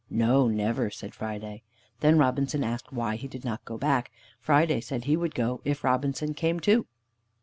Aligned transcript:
"No, 0.09 0.47
never," 0.47 0.89
said 0.89 1.13
Friday. 1.13 1.61
Then 1.99 2.17
Robinson 2.17 2.63
asked 2.63 2.91
why 2.91 3.17
he 3.17 3.27
did 3.27 3.45
not 3.45 3.63
go 3.65 3.77
back. 3.77 4.11
Friday 4.39 4.81
said 4.81 5.03
he 5.03 5.15
would 5.15 5.35
go 5.35 5.61
if 5.63 5.83
Robinson 5.83 6.33
came 6.33 6.59
too. 6.59 6.87